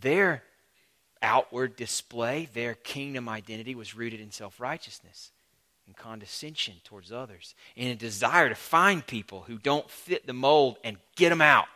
[0.00, 0.42] Their
[1.20, 5.32] outward display, their kingdom identity was rooted in self-righteousness
[5.86, 10.78] and condescension towards others, and a desire to find people who don't fit the mold
[10.82, 11.66] and get them out.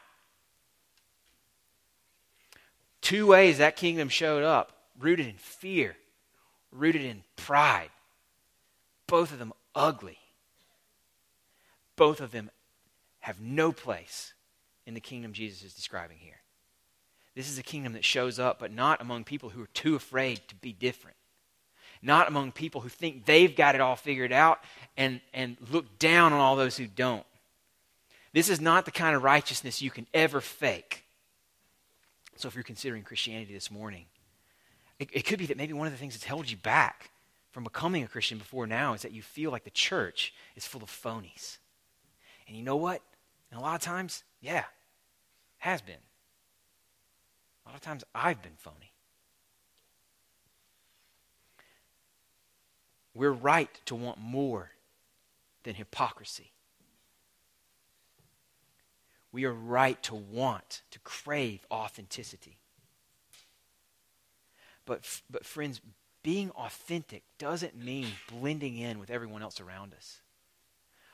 [3.00, 5.96] Two ways that kingdom showed up rooted in fear,
[6.72, 7.90] rooted in pride.
[9.06, 10.18] Both of them ugly.
[11.96, 12.50] Both of them
[13.20, 14.32] have no place
[14.86, 16.40] in the kingdom Jesus is describing here.
[17.34, 20.40] This is a kingdom that shows up, but not among people who are too afraid
[20.48, 21.17] to be different
[22.02, 24.60] not among people who think they've got it all figured out
[24.96, 27.24] and, and look down on all those who don't.
[28.32, 31.04] This is not the kind of righteousness you can ever fake.
[32.36, 34.04] So, if you're considering Christianity this morning,
[34.98, 37.10] it, it could be that maybe one of the things that's held you back
[37.50, 40.82] from becoming a Christian before now is that you feel like the church is full
[40.82, 41.56] of phonies.
[42.46, 43.02] And you know what?
[43.50, 44.64] And a lot of times, yeah,
[45.58, 45.96] has been.
[47.64, 48.92] A lot of times I've been phony.
[53.18, 54.70] We're right to want more
[55.64, 56.52] than hypocrisy.
[59.32, 62.58] We are right to want, to crave authenticity.
[64.86, 65.80] But, but friends,
[66.22, 70.20] being authentic doesn't mean blending in with everyone else around us.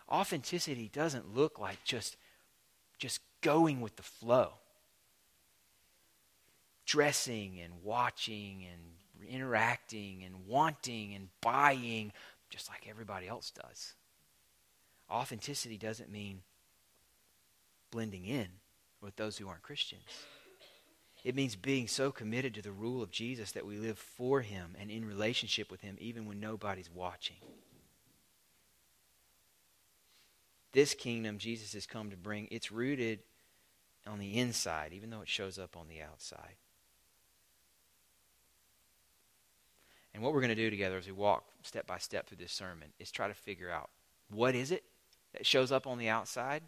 [0.06, 2.18] Authenticity doesn't look like just,
[2.98, 4.50] just going with the flow.
[6.84, 8.82] Dressing and watching and
[9.28, 12.12] interacting and wanting and buying
[12.50, 13.94] just like everybody else does.
[15.10, 16.42] Authenticity doesn't mean
[17.90, 18.48] blending in
[19.00, 20.02] with those who aren't Christians.
[21.24, 24.76] It means being so committed to the rule of Jesus that we live for Him
[24.78, 27.36] and in relationship with Him even when nobody's watching.
[30.72, 33.20] This kingdom Jesus has come to bring, it's rooted
[34.06, 36.56] on the inside, even though it shows up on the outside.
[40.14, 42.52] And what we're going to do together as we walk step by step through this
[42.52, 43.90] sermon is try to figure out
[44.30, 44.84] what is it
[45.32, 46.62] that shows up on the outside?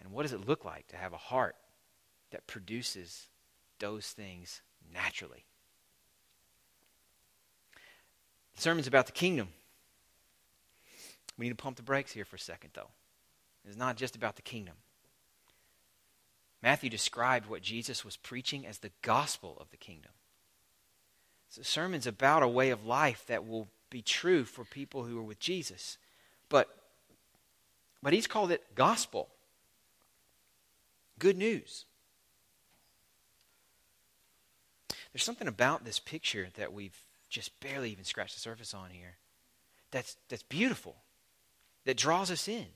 [0.00, 1.56] And what does it look like to have a heart
[2.30, 3.28] that produces
[3.78, 5.44] those things naturally?
[8.56, 9.48] The sermon's about the kingdom.
[11.36, 12.90] We need to pump the brakes here for a second, though.
[13.66, 14.74] It's not just about the kingdom.
[16.62, 20.10] Matthew described what Jesus was preaching as the gospel of the kingdom.
[21.56, 25.22] The sermon's about a way of life that will be true for people who are
[25.22, 25.96] with Jesus.
[26.48, 26.68] But,
[28.02, 29.28] but he's called it gospel.
[31.18, 31.84] Good news.
[35.12, 36.96] There's something about this picture that we've
[37.28, 39.16] just barely even scratched the surface on here
[39.90, 40.96] that's, that's beautiful,
[41.84, 42.66] that draws us in.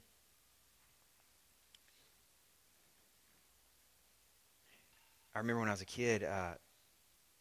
[5.35, 6.53] I remember when I was a kid, uh,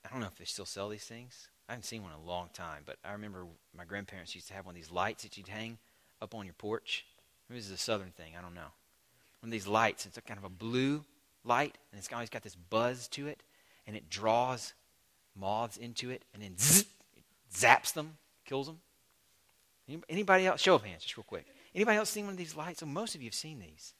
[0.05, 1.47] I don't know if they still sell these things.
[1.69, 3.45] I haven't seen one in a long time, but I remember
[3.77, 5.77] my grandparents used to have one of these lights that you'd hang
[6.21, 7.05] up on your porch.
[7.49, 8.73] Maybe this is a southern thing, I don't know.
[9.41, 11.03] One of these lights, it's a kind of a blue
[11.43, 13.41] light, and it's always got this buzz to it,
[13.87, 14.73] and it draws
[15.35, 16.81] moths into it, and then zzz,
[17.15, 18.79] it zaps them, kills them.
[20.09, 20.61] Anybody else?
[20.61, 21.45] Show of hands, just real quick.
[21.73, 22.83] Anybody else seen one of these lights?
[22.83, 23.93] Oh, most of you have seen these.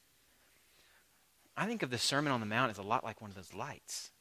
[1.58, 3.54] I think of the Sermon on the Mount as a lot like one of those
[3.54, 4.12] lights.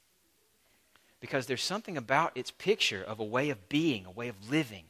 [1.20, 4.84] Because there's something about its picture of a way of being, a way of living,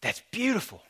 [0.00, 0.82] that's beautiful.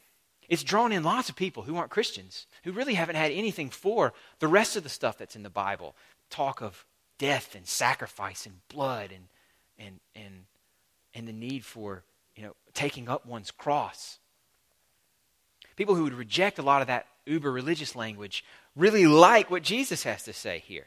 [0.49, 4.13] It's drawn in lots of people who aren't Christians, who really haven't had anything for
[4.41, 5.95] the rest of the stuff that's in the Bible.
[6.29, 6.85] Talk of
[7.19, 9.29] death and sacrifice and blood and,
[9.79, 10.45] and, and,
[11.15, 12.03] and the need for
[12.35, 14.19] you know, taking up one's cross.
[15.77, 20.03] People who would reject a lot of that uber religious language really like what Jesus
[20.05, 20.87] has to say here.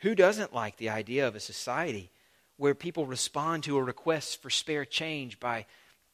[0.00, 2.10] Who doesn't like the idea of a society
[2.56, 5.66] where people respond to a request for spare change by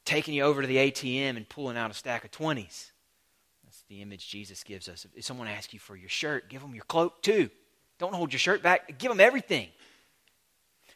[0.05, 2.91] taking you over to the ATM and pulling out a stack of 20s?
[3.63, 5.05] That's the image Jesus gives us.
[5.15, 7.49] If someone asks you for your shirt, give them your cloak too.
[7.97, 9.69] Don't hold your shirt back, give them everything.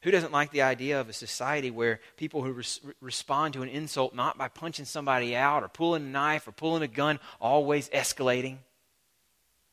[0.03, 3.69] Who doesn't like the idea of a society where people who res- respond to an
[3.69, 7.87] insult not by punching somebody out or pulling a knife or pulling a gun, always
[7.89, 8.57] escalating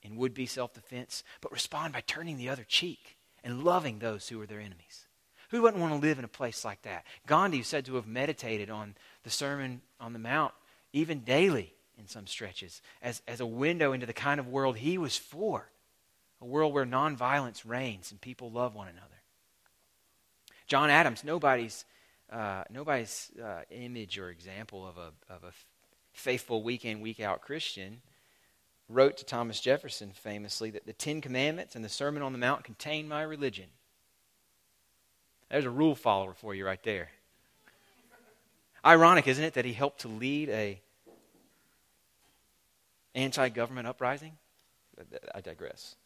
[0.02, 4.28] in would be self defense, but respond by turning the other cheek and loving those
[4.28, 5.06] who are their enemies?
[5.50, 7.06] Who wouldn't want to live in a place like that?
[7.26, 10.52] Gandhi is said to have meditated on the Sermon on the Mount
[10.92, 14.98] even daily in some stretches as, as a window into the kind of world he
[14.98, 15.70] was for
[16.40, 19.06] a world where nonviolence reigns and people love one another.
[20.66, 21.84] John Adams, nobody's,
[22.30, 25.52] uh, nobody's uh, image or example of a, of a
[26.12, 28.02] faithful week in, week out Christian,
[28.88, 32.64] wrote to Thomas Jefferson famously that the Ten Commandments and the Sermon on the Mount
[32.64, 33.66] contain my religion.
[35.50, 37.08] There's a rule follower for you right there.
[38.84, 40.80] Ironic, isn't it, that he helped to lead a
[43.14, 44.32] anti-government uprising?
[45.34, 45.96] I digress.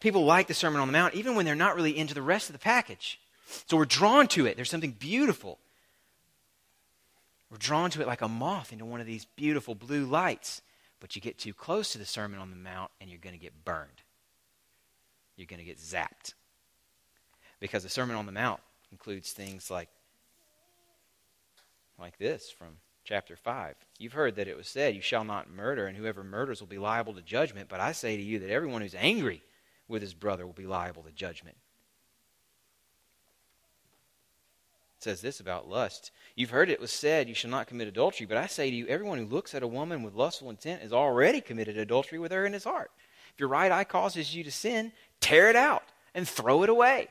[0.00, 2.48] People like the Sermon on the Mount even when they're not really into the rest
[2.48, 3.20] of the package.
[3.66, 4.56] So we're drawn to it.
[4.56, 5.58] There's something beautiful.
[7.50, 10.62] We're drawn to it like a moth into one of these beautiful blue lights.
[11.00, 13.40] But you get too close to the Sermon on the Mount and you're going to
[13.40, 14.02] get burned.
[15.36, 16.34] You're going to get zapped.
[17.60, 19.88] Because the Sermon on the Mount includes things like,
[21.98, 23.74] like this from chapter 5.
[23.98, 26.78] You've heard that it was said, You shall not murder, and whoever murders will be
[26.78, 27.68] liable to judgment.
[27.68, 29.42] But I say to you that everyone who's angry
[29.88, 31.56] with his brother will be liable to judgment.
[34.86, 36.10] It says this about lust.
[36.34, 38.26] You've heard it was said, You shall not commit adultery.
[38.26, 40.92] But I say to you, everyone who looks at a woman with lustful intent has
[40.92, 42.90] already committed adultery with her in his heart.
[43.32, 45.84] If your right eye causes you to sin, tear it out
[46.14, 47.08] and throw it away.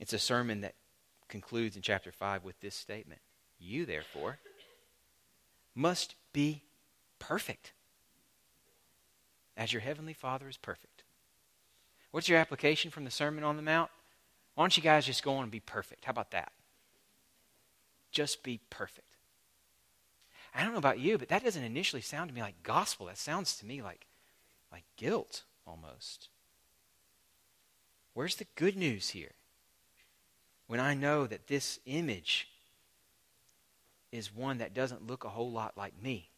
[0.00, 0.74] It's a sermon that
[1.28, 3.20] concludes in chapter 5 with this statement
[3.58, 4.38] You, therefore,
[5.74, 6.62] must be
[7.18, 7.72] perfect
[9.56, 11.01] as your heavenly Father is perfect.
[12.12, 13.90] What's your application from the Sermon on the Mount?
[14.54, 16.04] Why don't you guys just go on and be perfect?
[16.04, 16.52] How about that?
[18.12, 19.16] Just be perfect.
[20.54, 23.06] I don't know about you, but that doesn't initially sound to me like gospel.
[23.06, 24.06] That sounds to me like,
[24.70, 26.28] like guilt almost.
[28.12, 29.32] Where's the good news here?
[30.66, 32.48] When I know that this image
[34.10, 36.28] is one that doesn't look a whole lot like me.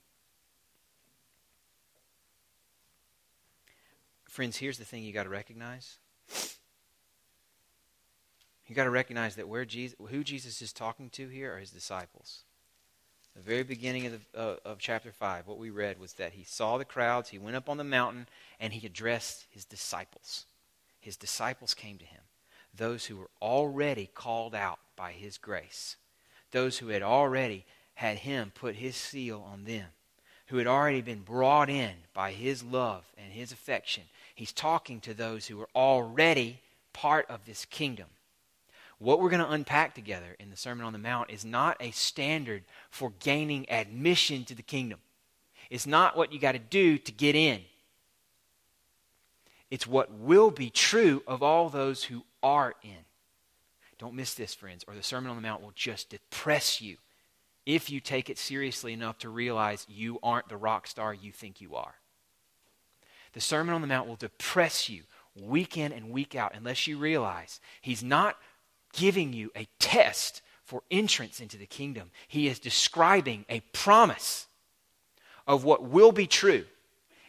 [4.35, 5.99] Friends, here's the thing you got to recognize.
[8.67, 11.71] You got to recognize that where Jesus, who Jesus is talking to here are his
[11.71, 12.43] disciples.
[13.37, 16.43] The very beginning of, the, uh, of chapter 5, what we read was that he
[16.43, 18.27] saw the crowds, he went up on the mountain,
[18.59, 20.47] and he addressed his disciples.
[20.99, 22.23] His disciples came to him,
[22.77, 25.95] those who were already called out by his grace,
[26.51, 29.91] those who had already had him put his seal on them,
[30.49, 34.03] who had already been brought in by his love and his affection
[34.35, 36.61] He's talking to those who are already
[36.93, 38.07] part of this kingdom.
[38.99, 41.91] What we're going to unpack together in the Sermon on the Mount is not a
[41.91, 45.01] standard for gaining admission to the kingdom.
[45.71, 47.61] It's not what you got to do to get in.
[49.71, 53.05] It's what will be true of all those who are in.
[53.99, 56.97] Don't miss this, friends, or the Sermon on the Mount will just depress you
[57.67, 61.61] if you take it seriously enough to realize you aren't the rock star you think
[61.61, 61.95] you are.
[63.35, 65.03] The Sermon on the Mount will depress you
[65.41, 68.39] week in and week out unless you realize He's not
[68.93, 72.11] giving you a test for entrance into the kingdom.
[72.27, 74.47] He is describing a promise
[75.47, 76.65] of what will be true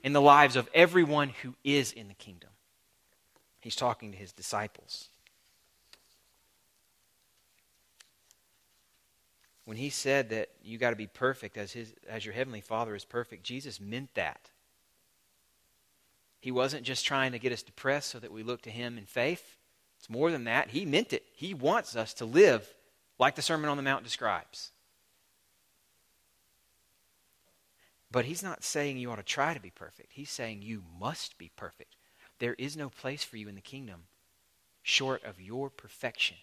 [0.04, 2.52] in the lives of everyone who is in the kingdom.
[3.60, 5.10] He's talking to his disciples.
[9.66, 12.96] When he said that you got to be perfect as, his, as your heavenly Father
[12.96, 14.52] is perfect, Jesus meant that.
[16.46, 19.08] He wasn't just trying to get us depressed so that we look to him in
[19.08, 19.58] faith.
[19.98, 20.70] It's more than that.
[20.70, 21.24] He meant it.
[21.34, 22.72] He wants us to live
[23.18, 24.70] like the Sermon on the Mount describes.
[28.12, 30.14] But he's not saying you ought to try to be perfect.
[30.14, 31.96] He's saying you must be perfect.
[32.38, 34.04] There is no place for you in the kingdom
[34.84, 36.38] short of your perfection.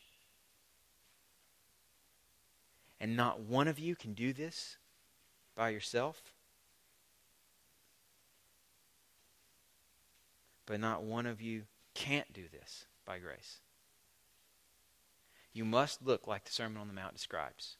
[3.00, 4.78] And not one of you can do this
[5.54, 6.20] by yourself.
[10.66, 11.62] But not one of you
[11.94, 13.58] can't do this by grace.
[15.52, 17.76] You must look like the Sermon on the Mount describes.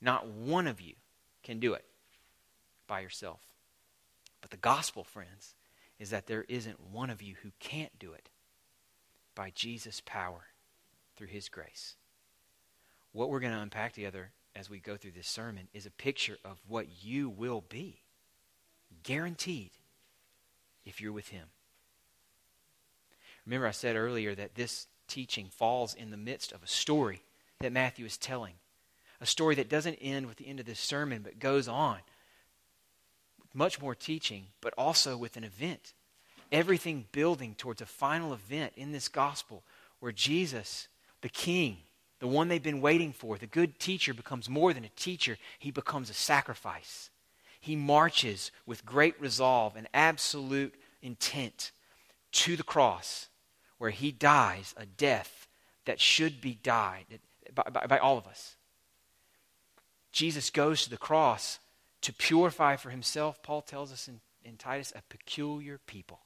[0.00, 0.94] Not one of you
[1.42, 1.84] can do it
[2.86, 3.40] by yourself.
[4.40, 5.54] But the gospel, friends,
[5.98, 8.28] is that there isn't one of you who can't do it
[9.34, 10.46] by Jesus' power
[11.16, 11.96] through his grace.
[13.12, 16.38] What we're going to unpack together as we go through this sermon is a picture
[16.44, 18.02] of what you will be,
[19.02, 19.70] guaranteed,
[20.84, 21.48] if you're with him.
[23.46, 27.22] Remember, I said earlier that this teaching falls in the midst of a story
[27.60, 28.54] that Matthew is telling.
[29.20, 31.98] A story that doesn't end with the end of this sermon, but goes on.
[33.40, 35.92] With much more teaching, but also with an event.
[36.50, 39.64] Everything building towards a final event in this gospel
[40.00, 40.88] where Jesus,
[41.20, 41.78] the King,
[42.20, 45.70] the one they've been waiting for, the good teacher, becomes more than a teacher, he
[45.70, 47.10] becomes a sacrifice.
[47.60, 51.70] He marches with great resolve and absolute intent
[52.32, 53.28] to the cross
[53.82, 55.48] where he dies a death
[55.86, 57.04] that should be died
[57.52, 58.54] by, by, by all of us.
[60.12, 61.58] Jesus goes to the cross
[62.02, 66.20] to purify for himself, Paul tells us in, in Titus, a peculiar people,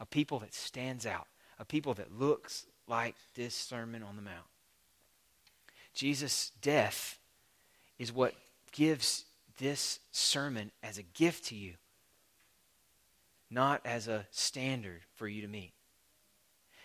[0.00, 1.28] a people that stands out,
[1.58, 4.44] a people that looks like this Sermon on the Mount.
[5.94, 7.18] Jesus' death
[7.98, 8.34] is what
[8.70, 9.24] gives
[9.58, 11.72] this sermon as a gift to you,
[13.50, 15.72] not as a standard for you to meet.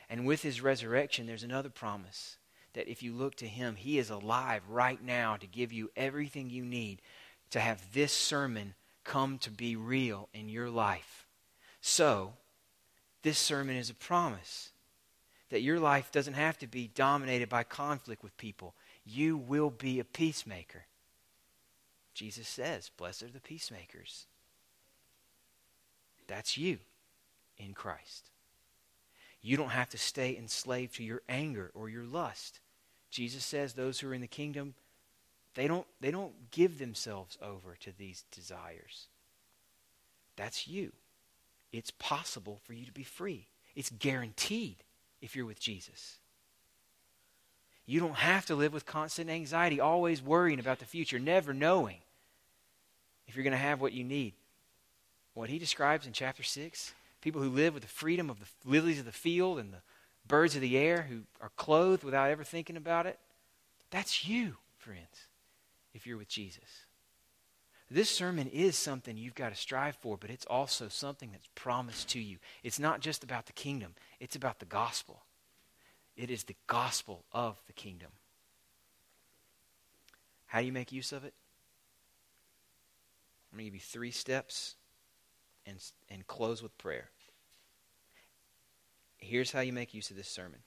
[0.09, 2.37] And with his resurrection, there's another promise
[2.73, 6.49] that if you look to him, he is alive right now to give you everything
[6.49, 7.01] you need
[7.49, 11.25] to have this sermon come to be real in your life.
[11.81, 12.33] So,
[13.23, 14.71] this sermon is a promise
[15.49, 18.73] that your life doesn't have to be dominated by conflict with people.
[19.05, 20.85] You will be a peacemaker.
[22.13, 24.25] Jesus says, Blessed are the peacemakers.
[26.27, 26.79] That's you
[27.57, 28.29] in Christ.
[29.41, 32.59] You don't have to stay enslaved to your anger or your lust.
[33.09, 34.73] Jesus says those who are in the kingdom,
[35.55, 39.07] they don't, they don't give themselves over to these desires.
[40.35, 40.91] That's you.
[41.71, 43.47] It's possible for you to be free.
[43.75, 44.77] It's guaranteed
[45.21, 46.17] if you're with Jesus.
[47.85, 51.99] You don't have to live with constant anxiety, always worrying about the future, never knowing
[53.27, 54.33] if you're going to have what you need.
[55.33, 56.93] What he describes in chapter 6
[57.27, 59.81] people who live with the freedom of the lilies of the field and the
[60.29, 63.19] birds of the air who are clothed without ever thinking about it.
[63.91, 65.27] That's you, friends,
[65.93, 66.85] if you're with Jesus.
[67.91, 72.07] This sermon is something you've got to strive for, but it's also something that's promised
[72.11, 72.37] to you.
[72.63, 75.23] It's not just about the kingdom, it's about the gospel.
[76.15, 78.11] It is the gospel of the kingdom.
[80.45, 81.33] How do you make use of it?
[83.51, 84.75] I'm going to give you three steps
[85.65, 85.77] and,
[86.09, 87.09] and close with prayer.
[89.27, 90.59] Here's how you make use of this sermon.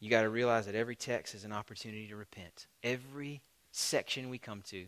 [0.00, 2.66] You got to realize that every text is an opportunity to repent.
[2.82, 4.86] Every section we come to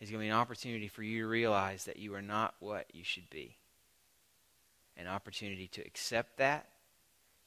[0.00, 2.86] is going to be an opportunity for you to realize that you are not what
[2.92, 3.56] you should be.
[4.96, 6.68] An opportunity to accept that,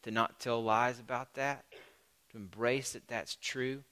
[0.04, 1.66] to not tell lies about that,
[2.32, 3.84] to embrace that that's true,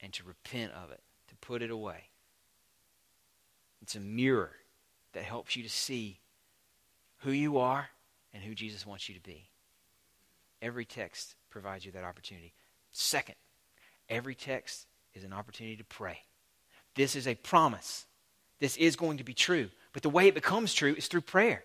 [0.00, 2.08] and to repent of it, to put it away.
[3.80, 4.56] It's a mirror
[5.12, 6.18] that helps you to see
[7.22, 7.88] who you are
[8.32, 9.48] and who Jesus wants you to be.
[10.60, 12.52] Every text provides you that opportunity.
[12.92, 13.34] Second,
[14.08, 16.18] every text is an opportunity to pray.
[16.94, 18.06] This is a promise.
[18.60, 19.70] This is going to be true.
[19.92, 21.64] But the way it becomes true is through prayer.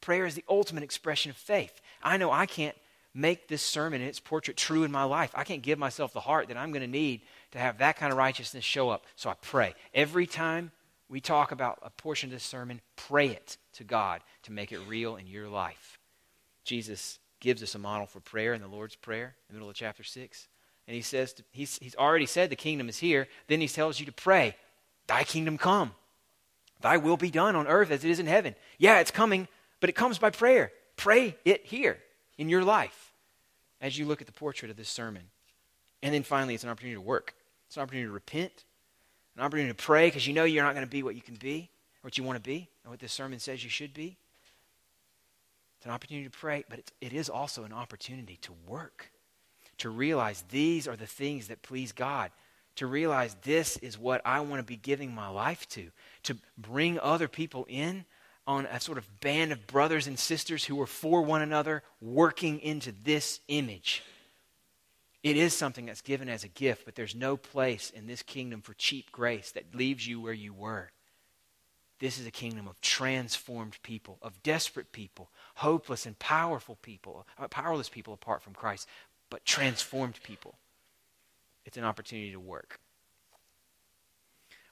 [0.00, 1.80] Prayer is the ultimate expression of faith.
[2.02, 2.76] I know I can't
[3.14, 5.30] make this sermon and its portrait true in my life.
[5.34, 7.20] I can't give myself the heart that I'm going to need
[7.52, 9.04] to have that kind of righteousness show up.
[9.16, 9.74] So I pray.
[9.94, 10.72] Every time
[11.12, 14.80] we talk about a portion of this sermon, pray it to God to make it
[14.88, 15.98] real in your life.
[16.64, 19.76] Jesus gives us a model for prayer in the Lord's Prayer in the middle of
[19.76, 20.48] chapter 6.
[20.88, 23.28] And he says, to, he's, he's already said the kingdom is here.
[23.46, 24.56] Then he tells you to pray,
[25.06, 25.92] Thy kingdom come.
[26.80, 28.54] Thy will be done on earth as it is in heaven.
[28.78, 29.48] Yeah, it's coming,
[29.80, 30.72] but it comes by prayer.
[30.96, 31.98] Pray it here
[32.38, 33.12] in your life
[33.82, 35.24] as you look at the portrait of this sermon.
[36.02, 37.34] And then finally, it's an opportunity to work.
[37.66, 38.64] It's an opportunity to repent,
[39.36, 41.36] an opportunity to pray because you know you're not going to be what you can
[41.36, 41.70] be,
[42.02, 44.16] what you want to be, and what this sermon says you should be.
[45.78, 49.10] It's an opportunity to pray, but it's, it is also an opportunity to work,
[49.78, 52.30] to realize these are the things that please God,
[52.76, 55.88] to realize this is what I want to be giving my life to,
[56.24, 58.04] to bring other people in
[58.46, 62.60] on a sort of band of brothers and sisters who are for one another, working
[62.60, 64.02] into this image.
[65.22, 68.60] It is something that's given as a gift, but there's no place in this kingdom
[68.60, 70.90] for cheap grace that leaves you where you were.
[72.00, 77.46] This is a kingdom of transformed people, of desperate people, hopeless and powerful people, uh,
[77.46, 78.88] powerless people apart from Christ,
[79.30, 80.56] but transformed people.
[81.64, 82.80] It's an opportunity to work.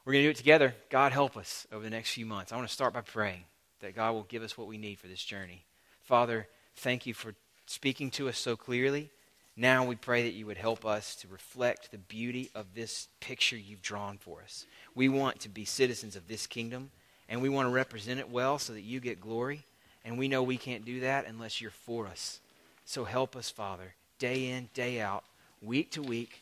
[0.05, 0.75] We're going to do it together.
[0.89, 2.51] God help us over the next few months.
[2.51, 3.45] I want to start by praying
[3.79, 5.65] that God will give us what we need for this journey.
[6.03, 7.35] Father, thank you for
[7.67, 9.11] speaking to us so clearly.
[9.57, 13.57] Now we pray that you would help us to reflect the beauty of this picture
[13.57, 14.65] you've drawn for us.
[14.95, 16.91] We want to be citizens of this kingdom,
[17.29, 19.65] and we want to represent it well so that you get glory.
[20.05, 22.41] And we know we can't do that unless you're for us.
[22.87, 25.25] So help us, Father, day in, day out,
[25.61, 26.41] week to week,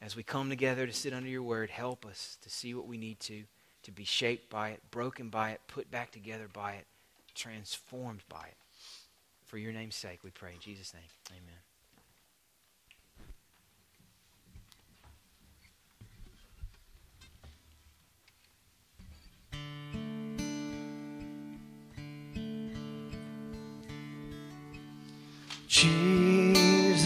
[0.00, 1.70] as we come together to sit under your word.
[1.70, 3.42] Help us to see what we need to,
[3.82, 6.86] to be shaped by it, broken by it, put back together by it,
[7.34, 8.56] transformed by it.
[9.46, 10.52] For your name's sake, we pray.
[10.54, 11.71] In Jesus' name, amen.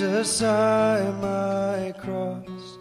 [0.06, 2.78] Jesus, I my cross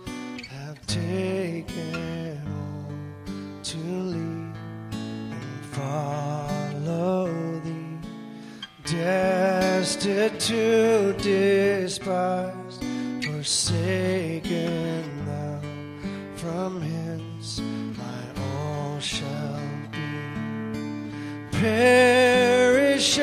[0.48, 4.54] have taken on to lead
[4.94, 7.26] and follow
[7.64, 7.98] thee,
[8.86, 10.38] destitute,
[11.18, 12.84] despised,
[13.24, 15.60] forsaken thou
[16.36, 17.60] from hence
[17.98, 19.60] my all shall
[19.92, 19.98] be.
[21.58, 23.18] Perish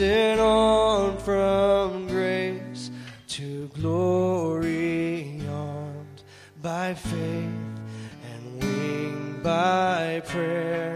[0.00, 2.90] hasten on from grace
[3.28, 6.22] to glory, armed
[6.62, 7.70] by faith
[8.32, 10.89] and winged by prayer.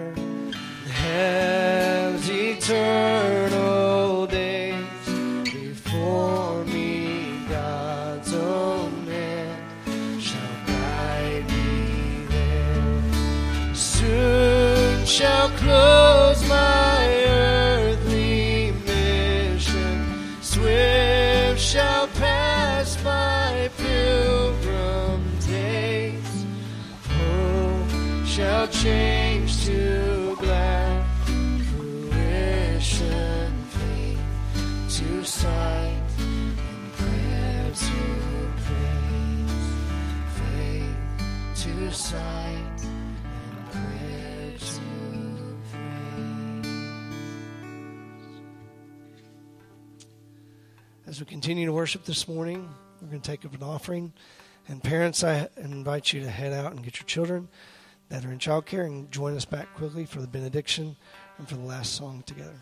[51.44, 52.66] continue to worship this morning.
[53.02, 54.14] We're going to take up an offering.
[54.66, 57.48] And parents, I invite you to head out and get your children
[58.08, 60.96] that are in childcare and join us back quickly for the benediction
[61.36, 62.56] and for the last song together.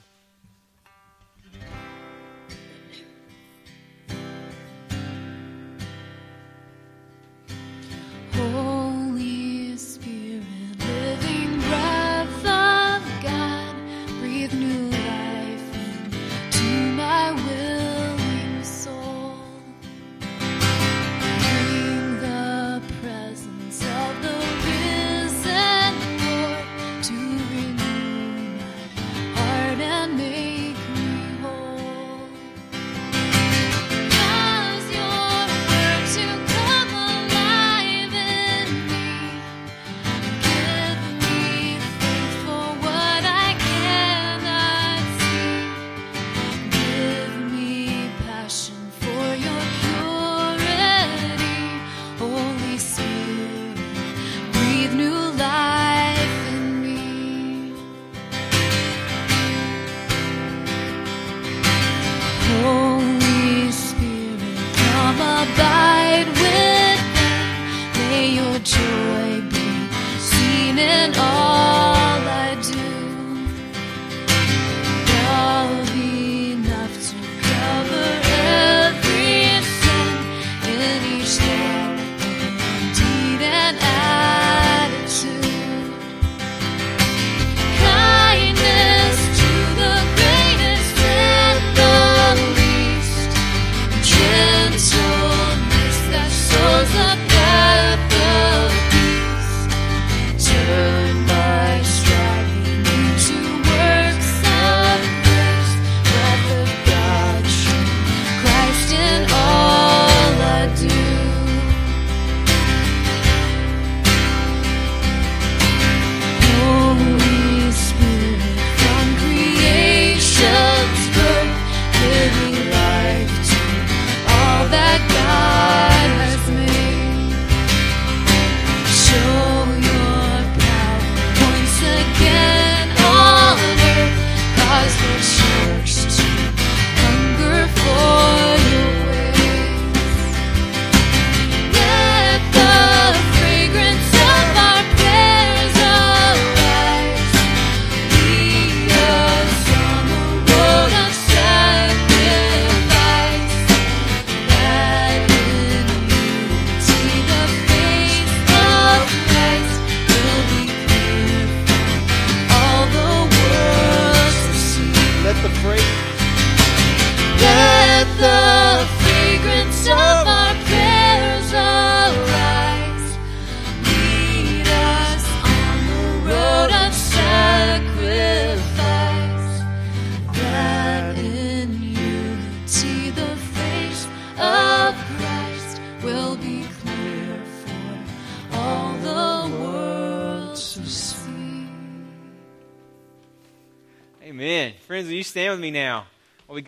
[8.33, 10.43] Holy Spirit,
[10.81, 13.77] living breath of God,
[14.19, 15.02] breathe new